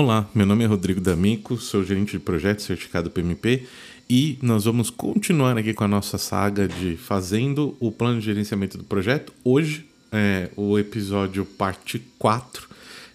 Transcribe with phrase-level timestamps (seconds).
[0.00, 3.66] Olá, meu nome é Rodrigo D'Amico, sou gerente de projeto certificado PMP
[4.08, 8.78] e nós vamos continuar aqui com a nossa saga de fazendo o plano de gerenciamento
[8.78, 9.32] do projeto.
[9.42, 12.68] Hoje é o episódio parte 4,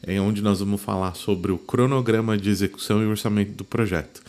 [0.05, 4.21] em onde nós vamos falar sobre o cronograma de execução e orçamento do projeto.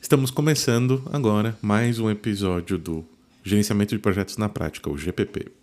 [0.00, 3.04] Estamos começando agora mais um episódio do
[3.44, 5.61] Gerenciamento de Projetos na Prática, o GPP.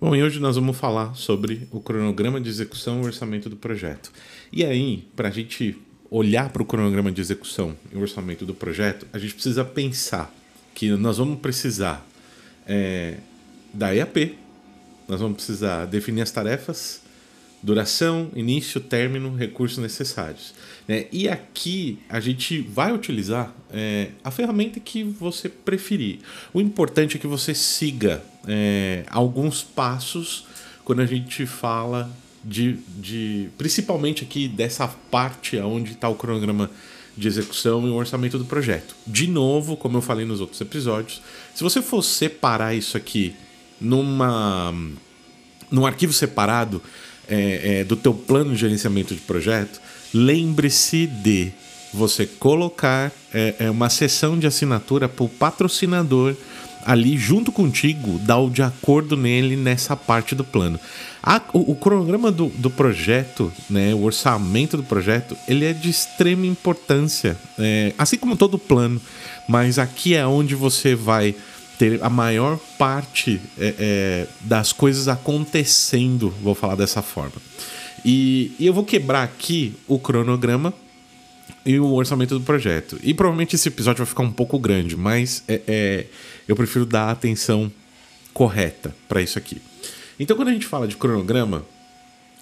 [0.00, 4.12] Bom, e hoje nós vamos falar sobre o cronograma de execução e orçamento do projeto.
[4.52, 5.76] E aí, para a gente
[6.08, 10.32] olhar para o cronograma de execução e orçamento do projeto, a gente precisa pensar
[10.72, 12.06] que nós vamos precisar
[12.64, 13.16] é,
[13.74, 14.38] da EAP,
[15.08, 17.02] nós vamos precisar definir as tarefas,
[17.62, 20.54] duração, início, término, recursos necessários.
[20.86, 21.06] Né?
[21.10, 26.20] E aqui a gente vai utilizar é, a ferramenta que você preferir.
[26.52, 30.46] O importante é que você siga é, alguns passos
[30.84, 32.10] quando a gente fala
[32.44, 36.70] de, de principalmente aqui dessa parte onde está o cronograma
[37.16, 38.94] de execução e o orçamento do projeto.
[39.06, 41.20] De novo, como eu falei nos outros episódios,
[41.54, 43.34] se você for separar isso aqui
[43.80, 44.72] numa
[45.70, 46.80] num arquivo separado,
[47.28, 49.80] é, é, do teu plano de gerenciamento de projeto,
[50.12, 51.52] lembre-se de
[51.92, 56.34] você colocar é, é uma sessão de assinatura para o patrocinador
[56.84, 60.80] ali junto contigo, dar o de acordo nele nessa parte do plano.
[61.22, 65.90] A, o, o, cronograma do, do projeto, né, o orçamento do projeto, ele é de
[65.90, 69.00] extrema importância, é, assim como todo plano,
[69.46, 71.34] mas aqui é onde você vai
[71.78, 77.40] ter a maior parte é, é, das coisas acontecendo, vou falar dessa forma.
[78.04, 80.74] E, e, eu vou quebrar aqui o cronograma
[81.64, 82.98] e o orçamento do projeto.
[83.02, 86.06] E provavelmente esse episódio vai ficar um pouco grande, mas é, é
[86.48, 87.70] eu prefiro dar a atenção
[88.34, 89.60] correta para isso aqui.
[90.18, 91.64] Então, quando a gente fala de cronograma,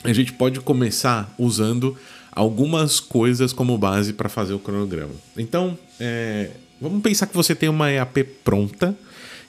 [0.03, 1.97] a gente pode começar usando
[2.33, 5.15] algumas coisas como base para fazer o cronograma.
[5.37, 6.51] Então, é,
[6.81, 8.97] vamos pensar que você tem uma EAP pronta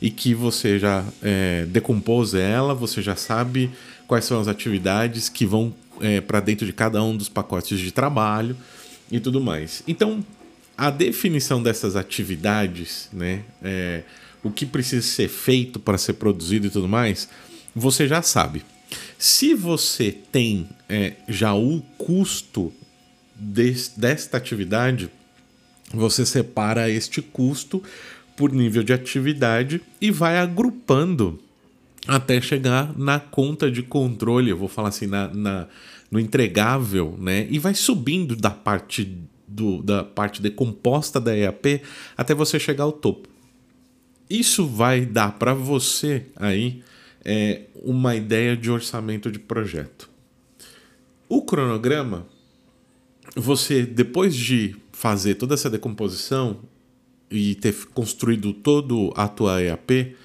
[0.02, 3.72] e que você já é, decompôs ela, você já sabe
[4.08, 7.92] quais são as atividades que vão é, para dentro de cada um dos pacotes de
[7.92, 8.56] trabalho
[9.12, 9.84] e tudo mais.
[9.88, 10.24] Então,
[10.78, 14.04] a definição dessas atividades, né, é,
[14.44, 17.28] o que precisa ser feito para ser produzido e tudo mais,
[17.76, 18.64] você já sabe.
[19.18, 22.72] Se você tem é, já o custo
[23.36, 25.10] desta atividade,
[25.94, 27.82] você separa este custo
[28.38, 31.40] por nível de atividade e vai agrupando
[32.08, 35.68] até chegar na conta de controle, eu vou falar assim, na, na
[36.10, 37.46] no entregável, né?
[37.50, 41.82] E vai subindo da parte do, da parte decomposta da EAP
[42.16, 43.28] até você chegar ao topo.
[44.30, 46.82] Isso vai dar para você aí
[47.26, 50.10] é, uma ideia de orçamento de projeto.
[51.28, 52.26] O cronograma,
[53.36, 56.62] você depois de fazer toda essa decomposição,
[57.30, 60.16] e ter construído todo a tua EAP,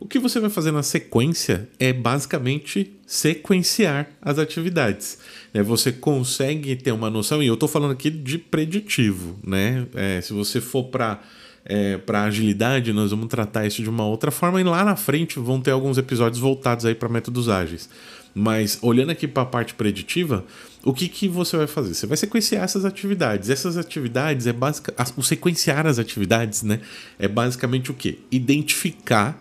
[0.00, 5.18] o que você vai fazer na sequência é basicamente sequenciar as atividades.
[5.52, 9.86] É, você consegue ter uma noção, e eu estou falando aqui de preditivo, né?
[9.94, 11.20] É, se você for para
[11.68, 15.38] é, para agilidade, nós vamos tratar isso de uma outra forma, e lá na frente
[15.38, 17.88] vão ter alguns episódios voltados aí para métodos ágeis.
[18.34, 20.44] Mas olhando aqui para a parte preditiva,
[20.82, 21.94] o que, que você vai fazer?
[21.94, 23.50] Você vai sequenciar essas atividades.
[23.50, 26.80] Essas atividades é básica, o sequenciar as atividades, né?
[27.18, 28.20] É basicamente o que?
[28.30, 29.38] Identificar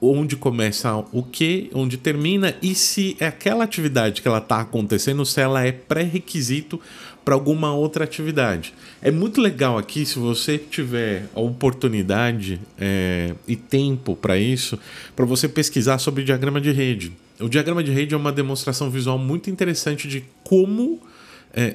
[0.00, 5.24] onde começa o que, onde termina e se é aquela atividade que ela está acontecendo,
[5.24, 6.80] se ela é pré-requisito
[7.24, 8.72] para alguma outra atividade.
[9.02, 14.78] É muito legal aqui se você tiver a oportunidade é, e tempo para isso,
[15.16, 17.12] para você pesquisar sobre diagrama de rede.
[17.40, 21.00] O diagrama de rede é uma demonstração visual muito interessante de como
[21.58, 21.74] é,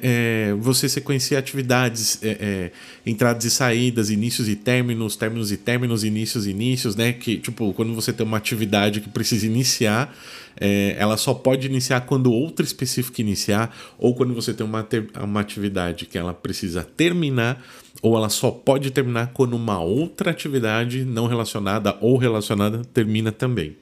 [0.50, 2.72] é, você sequencia atividades, é, é,
[3.04, 7.12] entradas e saídas, inícios e términos, términos e términos, inícios e inícios, né?
[7.12, 10.16] Que, tipo, quando você tem uma atividade que precisa iniciar,
[10.60, 14.86] é, ela só pode iniciar quando outra específica iniciar, ou quando você tem uma,
[15.20, 17.60] uma atividade que ela precisa terminar,
[18.00, 23.76] ou ela só pode terminar quando uma outra atividade não relacionada ou relacionada termina também.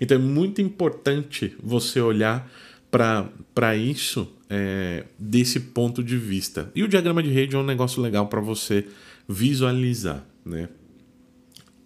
[0.00, 2.48] Então é muito importante você olhar
[2.92, 6.70] para isso é, desse ponto de vista.
[6.74, 8.86] E o diagrama de rede é um negócio legal para você
[9.26, 10.68] visualizar, né?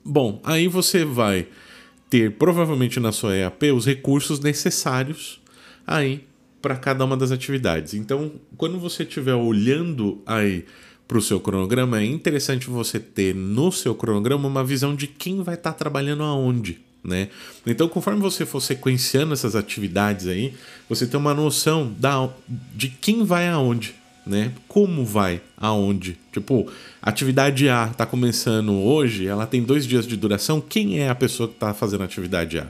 [0.04, 1.46] Bom, aí você vai
[2.10, 5.40] ter provavelmente na sua EAP os recursos necessários
[5.86, 6.24] aí
[6.60, 7.94] para cada uma das atividades.
[7.94, 10.64] Então, quando você estiver olhando aí
[11.06, 15.40] para o seu cronograma, é interessante você ter no seu cronograma uma visão de quem
[15.40, 16.80] vai estar tá trabalhando aonde.
[17.02, 17.28] Né?
[17.66, 20.54] Então, conforme você for sequenciando essas atividades aí,
[20.88, 22.28] você tem uma noção da,
[22.74, 23.94] de quem vai aonde,
[24.26, 24.52] né?
[24.66, 26.18] Como vai aonde.
[26.32, 26.70] Tipo,
[27.00, 30.60] atividade A está começando hoje, ela tem dois dias de duração.
[30.60, 32.66] Quem é a pessoa que está fazendo a atividade A?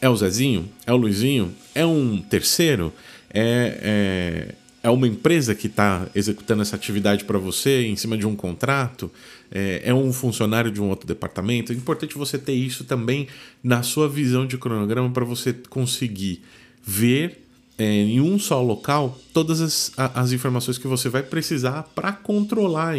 [0.00, 0.68] É o Zezinho?
[0.86, 1.52] É o Luizinho?
[1.74, 2.92] É um terceiro?
[3.32, 8.26] É, é é uma empresa que está executando essa atividade para você em cima de
[8.26, 9.10] um contrato,
[9.50, 11.72] é, é, um funcionário de um outro departamento.
[11.72, 13.26] É importante você ter isso também
[13.62, 16.42] na sua visão de cronograma para você conseguir
[16.84, 17.46] ver
[17.78, 22.94] é, em um só local todas as, as informações que você vai precisar para controlar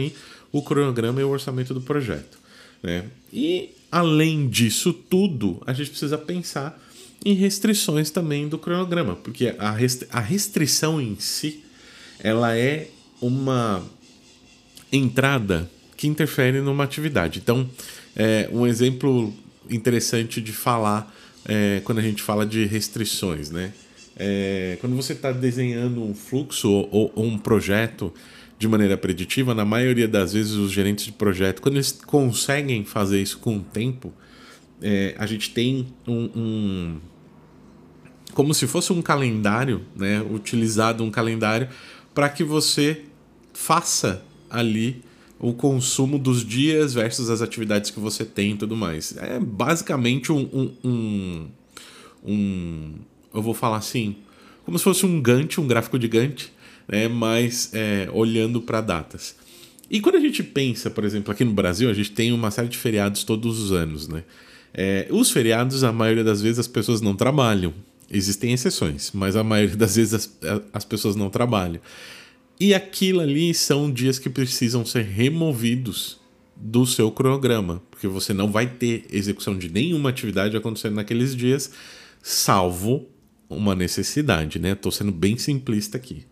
[0.52, 2.40] o cronograma e o orçamento do projeto.
[2.82, 3.06] Né?
[3.32, 6.82] E além disso tudo, a gente precisa pensar
[7.24, 11.64] em restrições também do cronograma, porque a, restri a restrição em si
[12.26, 12.88] ela é
[13.22, 13.84] uma
[14.92, 17.38] entrada que interfere numa atividade.
[17.38, 17.70] Então,
[18.16, 19.32] é, um exemplo
[19.70, 21.16] interessante de falar
[21.48, 23.72] é, quando a gente fala de restrições, né?
[24.18, 28.12] É, quando você está desenhando um fluxo ou, ou, um projeto
[28.58, 33.22] de maneira preditiva, na maioria das vezes os gerentes de projeto, quando eles conseguem fazer
[33.22, 34.12] isso com o tempo,
[34.82, 36.98] é, a gente tem um, um,
[38.34, 40.26] como se fosse um calendário, né?
[40.28, 41.70] Utilizado um calendário
[42.16, 43.04] para que você
[43.54, 45.04] faça ali
[45.38, 49.16] o consumo dos dias versus as atividades que você tem e tudo mais.
[49.18, 51.48] É basicamente um, um, um,
[52.24, 52.94] um
[53.34, 54.16] eu vou falar assim,
[54.64, 56.52] como se fosse um Gantt, um gráfico de Gantt,
[56.88, 59.36] né, mas é, olhando para datas.
[59.92, 62.70] E quando a gente pensa, por exemplo, aqui no Brasil, a gente tem uma série
[62.70, 64.24] de feriados todos os anos, né?
[64.74, 67.74] É, os feriados, a maioria das vezes, as pessoas não trabalham.
[68.10, 70.38] Existem exceções, mas a maioria das vezes as,
[70.72, 71.82] as pessoas não trabalham.
[72.60, 76.20] E aquilo ali são dias que precisam ser removidos
[76.56, 81.72] do seu cronograma, porque você não vai ter execução de nenhuma atividade acontecendo naqueles dias,
[82.24, 83.10] salvo
[83.50, 84.72] uma necessidade, né?
[84.72, 86.26] Estou sendo bem simplista aqui.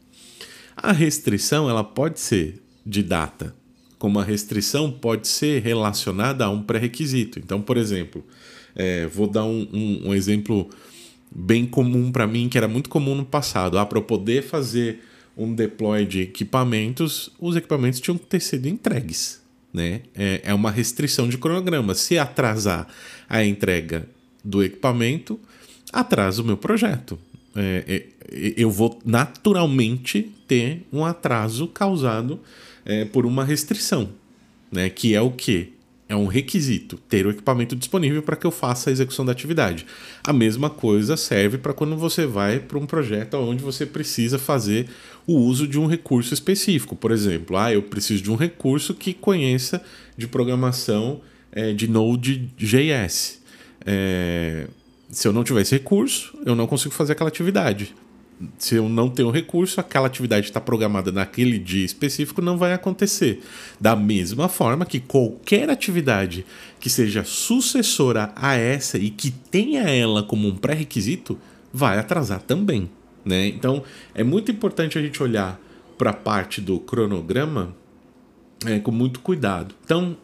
[0.76, 3.54] A restrição ela pode ser de data,
[4.00, 7.38] como a restrição pode ser relacionada a um pré-requisito.
[7.40, 8.26] Então, por exemplo,
[8.76, 10.70] é, vou dar um, um, um exemplo
[11.34, 13.78] bem comum para mim, que era muito comum no passado.
[13.80, 15.00] Ah, para eu poder fazer
[15.36, 19.42] um deploy de equipamentos, os equipamentos tinham que ter sido entregues.
[19.74, 20.02] Né?
[20.14, 21.96] É, é uma restrição de cronograma.
[21.96, 22.88] Se atrasar
[23.28, 24.08] a entrega
[24.44, 25.40] do equipamento,
[25.92, 27.18] atrasa o meu projeto.
[27.56, 32.40] É, é, eu vou naturalmente ter um atraso causado
[32.86, 34.10] é, por uma restrição,
[34.72, 34.90] né?
[34.90, 35.74] que é o que?
[36.08, 39.86] É um requisito ter o equipamento disponível para que eu faça a execução da atividade.
[40.24, 44.88] A mesma coisa serve para quando você vai para um projeto onde você precisa fazer
[45.26, 46.96] o uso de um recurso específico.
[46.96, 49.82] Por exemplo, ah, eu preciso de um recurso que conheça
[50.18, 51.22] de programação
[51.52, 53.42] é, de Node.js.
[53.86, 54.68] É,
[55.10, 57.96] se eu não tiver esse recurso, eu não consigo fazer aquela atividade
[58.58, 63.42] se eu não tenho recurso, aquela atividade está programada naquele dia específico não vai acontecer.
[63.80, 66.46] Da mesma forma que qualquer atividade
[66.80, 71.38] que seja sucessora a essa e que tenha ela como um pré-requisito
[71.72, 72.90] vai atrasar também.
[73.26, 73.48] Né?
[73.48, 73.84] Então
[74.14, 75.60] é muito importante a gente olhar
[75.98, 77.76] para a parte do cronograma
[78.66, 79.76] é, com muito cuidado.
[79.86, 80.18] Então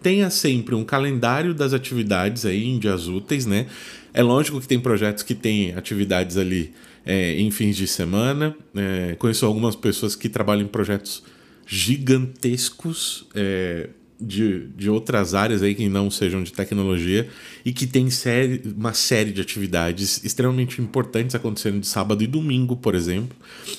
[0.00, 3.66] tenha sempre um calendário das atividades aí em dias úteis, né?
[4.14, 6.72] É lógico que tem projetos que têm atividades ali
[7.06, 8.54] é, em fins de semana.
[8.74, 11.22] É, conheço algumas pessoas que trabalham em projetos
[11.66, 13.88] gigantescos é,
[14.20, 17.28] de, de outras áreas aí que não sejam de tecnologia
[17.64, 22.76] e que tem série, uma série de atividades extremamente importantes acontecendo de sábado e domingo,
[22.76, 23.36] por exemplo.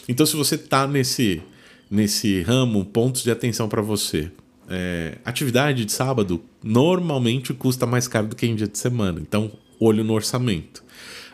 [0.08, 1.42] Então, se você está nesse,
[1.92, 4.32] nesse ramo, pontos de atenção para você.
[4.70, 9.50] É, atividade de sábado normalmente custa mais caro do que em dia de semana, então
[9.80, 10.84] olho no orçamento.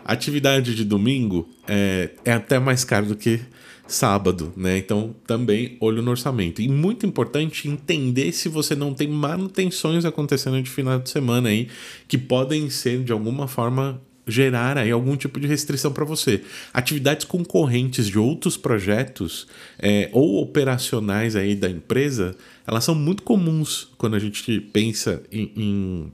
[0.06, 3.40] Atividade de domingo é, é até mais caro do que
[3.88, 4.78] sábado, né?
[4.78, 6.62] Então também olho no orçamento.
[6.62, 11.68] E muito importante entender se você não tem manutenções acontecendo de final de semana aí
[12.08, 16.42] que podem ser de alguma forma gerar aí algum tipo de restrição para você.
[16.74, 23.90] Atividades concorrentes de outros projetos é, ou operacionais aí da empresa, elas são muito comuns
[23.98, 26.12] quando a gente pensa em, em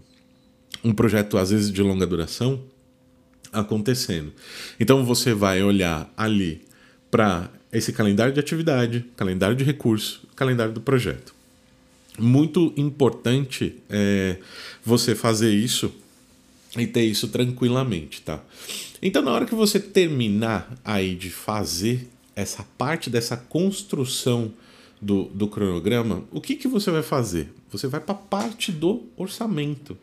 [0.83, 2.59] um projeto às vezes de longa duração
[3.51, 4.31] acontecendo.
[4.79, 6.61] Então você vai olhar ali
[7.09, 11.33] para esse calendário de atividade, calendário de recurso, calendário do projeto.
[12.17, 14.37] Muito importante é
[14.83, 15.93] você fazer isso
[16.77, 18.43] e ter isso tranquilamente, tá?
[19.01, 24.53] Então, na hora que você terminar aí de fazer essa parte dessa construção
[25.01, 27.51] do, do cronograma, o que, que você vai fazer?
[27.71, 29.97] Você vai para a parte do orçamento.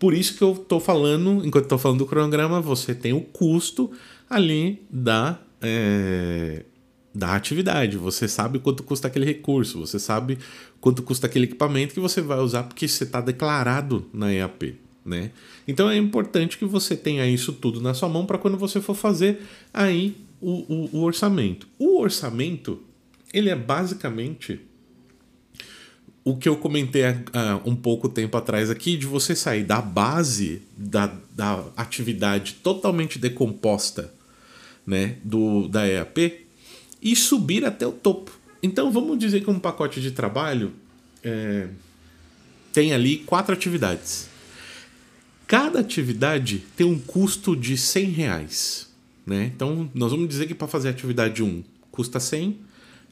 [0.00, 3.92] Por isso que eu estou falando, enquanto estou falando do cronograma, você tem o custo
[4.30, 6.64] ali da, é,
[7.14, 7.98] da atividade.
[7.98, 10.38] Você sabe quanto custa aquele recurso, você sabe
[10.80, 14.74] quanto custa aquele equipamento que você vai usar porque você está declarado na EAP.
[15.04, 15.32] Né?
[15.68, 18.94] Então é importante que você tenha isso tudo na sua mão para quando você for
[18.94, 19.42] fazer
[19.72, 21.68] aí o, o, o orçamento.
[21.78, 22.80] O orçamento
[23.34, 24.62] ele é basicamente
[26.24, 27.16] o que eu comentei uh,
[27.64, 34.12] um pouco tempo atrás aqui, de você sair da base da, da atividade totalmente decomposta
[34.86, 36.46] né, do, da EAP
[37.00, 38.38] e subir até o topo.
[38.62, 40.72] Então vamos dizer que um pacote de trabalho
[41.24, 41.68] é,
[42.72, 44.28] tem ali quatro atividades.
[45.46, 48.90] Cada atividade tem um custo de 100 reais.
[49.26, 49.50] Né?
[49.54, 52.58] Então nós vamos dizer que para fazer atividade 1 custa 100,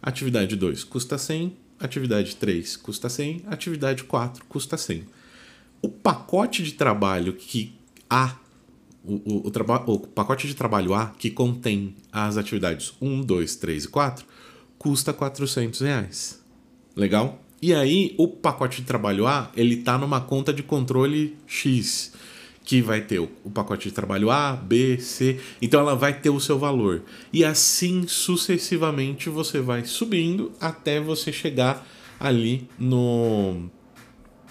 [0.03, 5.05] atividade 2 custa 100, atividade 3 custa 100, atividade 4 custa 100.
[5.81, 7.75] O pacote de trabalho que
[8.11, 8.37] A,
[9.05, 13.85] o, o, o, o pacote de trabalho A, que contém as atividades 1, 2, 3
[13.85, 14.27] e 4,
[14.79, 16.43] custa 400 reais.
[16.97, 17.41] Legal?
[17.61, 22.13] E aí, o pacote de trabalho A, ele está numa conta de controle X
[22.69, 26.39] que vai ter o, pacote de trabalho A, B, C, então ela vai ter o
[26.39, 27.03] seu valor.
[27.33, 31.89] E assim sucessivamente você vai subindo até você chegar
[32.21, 33.71] ali no,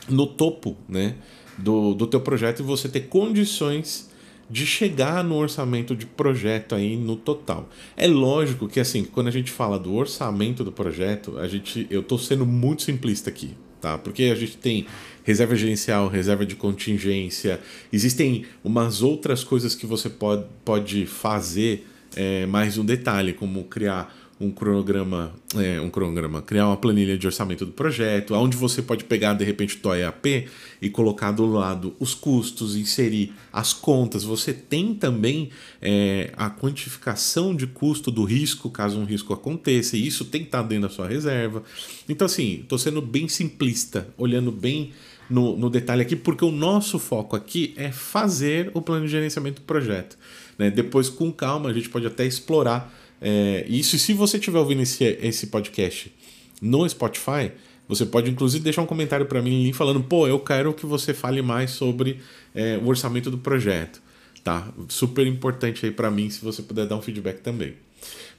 [0.09, 1.13] no topo né,
[1.59, 4.09] do, do teu projeto e você ter condições
[4.49, 7.69] de chegar no orçamento de projeto aí no total.
[7.95, 11.99] É lógico que assim, quando a gente fala do orçamento do projeto, a gente eu
[11.99, 13.95] estou sendo muito simplista aqui, tá?
[13.95, 14.87] Porque a gente tem
[15.27, 17.59] reserva gerencial, reserva de contingência,
[17.91, 24.15] existem umas outras coisas que você pode, pode fazer é, mais um detalhe, como criar
[24.39, 29.03] um cronograma, é, um cronograma, criar uma planilha de orçamento do projeto, onde você pode
[29.03, 30.47] pegar de repente o AP
[30.81, 34.23] e colocar do lado os custos, inserir as contas.
[34.23, 35.49] Você tem também
[35.81, 40.47] é, a quantificação de custo do risco, caso um risco aconteça, e isso tem que
[40.47, 41.63] estar dentro da sua reserva.
[42.07, 44.93] Então, assim, estou sendo bem simplista, olhando bem
[45.29, 49.61] no, no, detalhe aqui, porque o nosso foco aqui é fazer o plano de gerenciamento
[49.61, 50.17] do projeto.
[50.57, 50.69] Né?
[50.69, 54.81] Depois, com calma, a gente pode até explorar é, isso, e se você estiver ouvindo
[54.81, 56.13] esse, esse podcast
[56.61, 57.51] no Spotify,
[57.87, 61.41] você pode inclusive deixar um comentário para mim falando: pô, eu quero que você fale
[61.41, 62.19] mais sobre
[62.53, 64.01] é, o orçamento do projeto.
[64.43, 64.67] Tá?
[64.87, 67.73] Super importante aí para mim, se você puder dar um feedback também.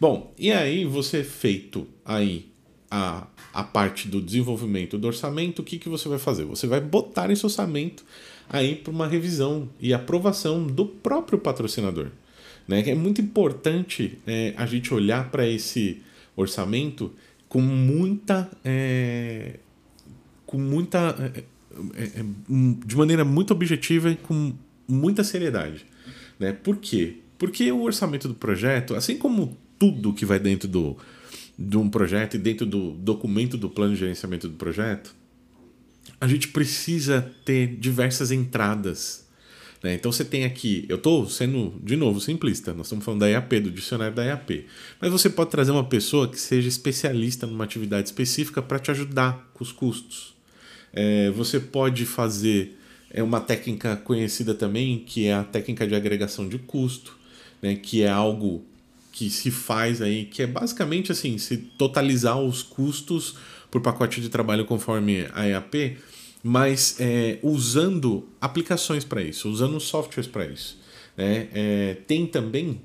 [0.01, 2.47] Bom, e aí você feito aí
[2.91, 6.45] a, a parte do desenvolvimento do orçamento, o que, que você vai fazer?
[6.45, 8.05] Você vai botar esse orçamento
[8.49, 12.09] aí para uma revisão e aprovação do próprio patrocinador.
[12.67, 12.89] Né?
[12.89, 16.03] É muito importante é, a gente olhar para esse
[16.37, 17.13] orçamento
[17.49, 18.49] com muita.
[18.65, 19.55] É,
[20.47, 21.33] com muita.
[21.35, 21.45] É,
[21.97, 22.25] é, é
[22.85, 24.53] de maneira muito objetiva e com
[24.87, 25.87] muita seriedade.
[26.39, 26.53] Né?
[26.53, 27.17] Por quê?
[27.39, 30.97] Porque o orçamento do projeto, assim como tudo que vai dentro do,
[31.59, 35.15] de um projeto e dentro do documento do plano de gerenciamento do projeto,
[36.21, 39.29] a gente precisa ter diversas entradas
[39.83, 39.95] né?
[39.95, 43.61] Então você tem aqui, eu estou sendo de novo simplista, nós estamos falando da EAP,
[43.61, 44.67] do dicionário da EAP,
[45.01, 49.51] mas você pode trazer uma pessoa que seja especialista numa atividade específica para te ajudar
[49.55, 50.35] com os custos.
[50.93, 52.77] É, você pode fazer
[53.11, 57.17] é uma técnica conhecida também, que é a técnica de agregação de custo,
[57.63, 57.75] né?
[57.75, 58.67] que é algo
[59.19, 63.35] que se faz aí, que é basicamente assim, se totalizar os custos
[63.69, 65.99] por pacote de trabalho conforme a EAP,
[66.41, 70.79] mas é, usando aplicações para isso, usando softwares para isso.
[71.17, 71.49] Né?
[71.53, 72.81] É, tem também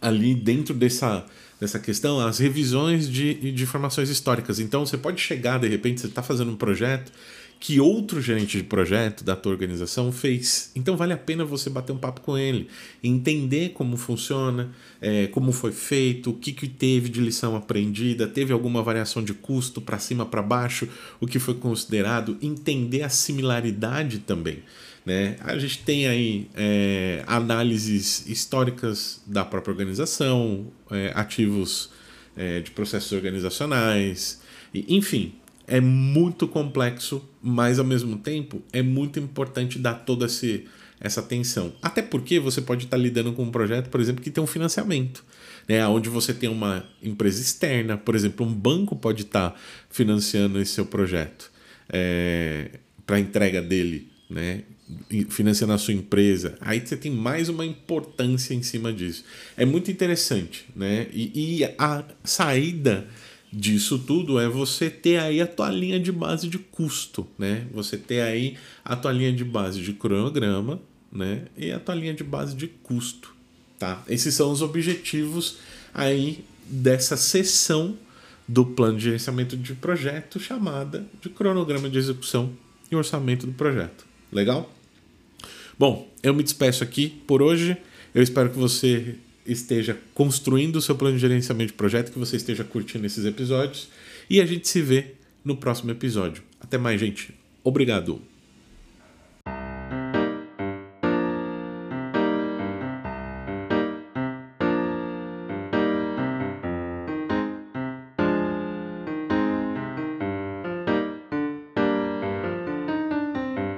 [0.00, 1.26] ali dentro dessa,
[1.60, 4.58] dessa questão as revisões de, de informações históricas.
[4.58, 7.12] Então você pode chegar, de repente, você está fazendo um projeto
[7.58, 10.70] que outro gerente de projeto da tua organização fez.
[10.76, 12.68] Então vale a pena você bater um papo com ele,
[13.02, 14.70] entender como funciona,
[15.00, 19.32] é, como foi feito, o que, que teve de lição aprendida, teve alguma variação de
[19.32, 20.88] custo para cima, para baixo,
[21.20, 24.62] o que foi considerado, entender a similaridade também.
[25.04, 25.36] Né?
[25.40, 31.90] A gente tem aí é, análises históricas da própria organização, é, ativos
[32.36, 34.40] é, de processos organizacionais,
[34.72, 35.34] e, enfim,
[35.66, 40.64] é muito complexo, mas ao mesmo tempo é muito importante dar toda esse,
[41.00, 41.72] essa atenção.
[41.82, 45.24] Até porque você pode estar lidando com um projeto, por exemplo, que tem um financiamento,
[45.68, 45.86] né?
[45.86, 49.58] onde você tem uma empresa externa, por exemplo, um banco pode estar
[49.90, 51.50] financiando esse seu projeto
[51.88, 52.70] é,
[53.06, 54.08] para entrega dele.
[54.28, 54.62] Né?
[55.30, 59.24] financiando a sua empresa, aí você tem mais uma importância em cima disso.
[59.56, 61.06] É muito interessante, né?
[61.12, 63.06] E, e a saída
[63.54, 67.66] disso tudo é você ter aí a tua linha de base de custo, né?
[67.72, 70.80] Você ter aí a tua linha de base de cronograma,
[71.12, 71.44] né?
[71.56, 73.34] E a tua linha de base de custo,
[73.78, 74.02] tá?
[74.08, 75.58] Esses são os objetivos
[75.94, 77.96] aí dessa sessão
[78.46, 82.52] do plano de gerenciamento de projeto chamada de cronograma de execução
[82.90, 84.04] e orçamento do projeto.
[84.32, 84.70] Legal?
[85.78, 87.76] Bom, eu me despeço aqui por hoje.
[88.14, 92.36] Eu espero que você esteja construindo o seu plano de gerenciamento de projeto, que você
[92.36, 93.88] esteja curtindo esses episódios
[94.28, 95.12] e a gente se vê
[95.44, 96.42] no próximo episódio.
[96.60, 97.34] Até mais, gente.
[97.62, 98.33] Obrigado.